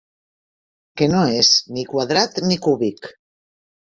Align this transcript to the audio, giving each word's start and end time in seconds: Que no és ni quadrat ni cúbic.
Que 1.01 1.07
no 1.11 1.19
és 1.41 1.51
ni 1.77 1.85
quadrat 1.91 2.41
ni 2.47 2.57
cúbic. 2.69 3.13